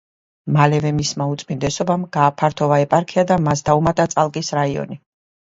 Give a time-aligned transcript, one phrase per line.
[0.53, 5.03] მალევე მისმა უწმიდესობამ გააფართოვა ეპარქია და მას დაუმატა წალკის რაიონი.